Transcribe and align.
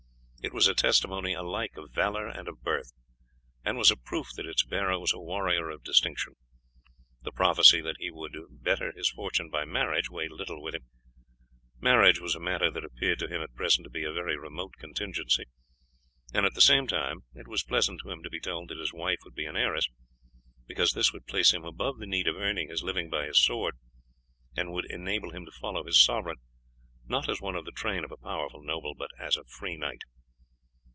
It 0.43 0.53
was 0.55 0.67
a 0.67 0.73
testimony 0.73 1.33
alike 1.33 1.77
of 1.77 1.91
valour 1.93 2.27
and 2.27 2.47
of 2.47 2.63
birth, 2.63 2.89
and 3.63 3.77
was 3.77 3.91
a 3.91 3.95
proof 3.95 4.25
that 4.35 4.47
its 4.47 4.63
bearer 4.65 4.97
was 4.97 5.13
a 5.13 5.19
warrior 5.19 5.69
of 5.69 5.83
distinction. 5.83 6.33
The 7.21 7.31
prophecy 7.31 7.79
that 7.81 7.97
he 7.99 8.09
would 8.09 8.35
better 8.49 8.91
his 8.91 9.11
fortune 9.11 9.51
by 9.51 9.65
marriage 9.65 10.09
weighed 10.09 10.31
little 10.31 10.59
with 10.59 10.73
him; 10.73 10.85
marriage 11.79 12.19
was 12.19 12.33
a 12.33 12.39
matter 12.39 12.71
that 12.71 12.83
appeared 12.83 13.19
to 13.19 13.27
him 13.27 13.39
at 13.43 13.53
present 13.53 13.83
to 13.83 13.91
be 13.91 14.03
a 14.03 14.11
very 14.11 14.35
remote 14.35 14.73
contingency; 14.79 15.43
at 16.33 16.51
the 16.55 16.59
same 16.59 16.87
time 16.87 17.19
it 17.35 17.47
was 17.47 17.61
pleasant 17.63 18.01
to 18.01 18.09
him 18.09 18.23
to 18.23 18.29
be 18.31 18.39
told 18.39 18.69
that 18.69 18.79
his 18.79 18.91
wife 18.91 19.19
would 19.23 19.35
be 19.35 19.45
an 19.45 19.55
heiress, 19.55 19.85
because 20.65 20.93
this 20.93 21.13
would 21.13 21.27
place 21.27 21.53
him 21.53 21.65
above 21.65 21.99
the 21.99 22.07
need 22.07 22.27
of 22.27 22.35
earning 22.35 22.67
his 22.69 22.81
living 22.81 23.11
by 23.11 23.27
his 23.27 23.37
sword, 23.45 23.75
and 24.57 24.71
would 24.71 24.89
enable 24.89 25.29
him 25.29 25.45
to 25.45 25.51
follow 25.51 25.83
his 25.83 26.01
sovereign, 26.03 26.37
not 27.05 27.29
as 27.29 27.39
one 27.39 27.55
of 27.55 27.63
the 27.65 27.71
train 27.71 28.03
of 28.03 28.11
a 28.11 28.17
powerful 28.17 28.63
noble, 28.63 28.95
but 28.95 29.11
as 29.19 29.37
a 29.37 29.43
free 29.45 29.77
knight. 29.77 30.01